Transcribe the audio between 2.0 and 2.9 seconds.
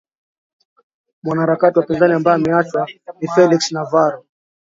ambaye ameachiwa